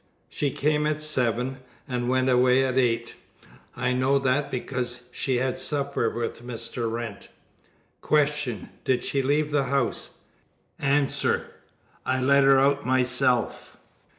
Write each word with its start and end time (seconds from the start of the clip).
She 0.29 0.49
came 0.49 0.87
at 0.87 0.99
seven, 0.99 1.59
and 1.87 2.09
went 2.09 2.27
away 2.27 2.65
at 2.65 2.75
eight. 2.75 3.13
I 3.75 3.93
know 3.93 4.17
that 4.17 4.49
because 4.49 5.03
she 5.11 5.35
had 5.35 5.59
supper 5.59 6.09
with 6.09 6.41
Mr. 6.41 6.91
Wrent. 6.91 7.29
Q. 8.01 8.67
Did 8.83 9.03
she 9.03 9.21
leave 9.21 9.51
the 9.51 9.65
house? 9.65 10.15
A. 10.81 11.01
Yes. 11.03 11.23
I 12.03 12.19
let 12.19 12.43
her 12.43 12.59
out 12.59 12.83
myself. 12.83 13.77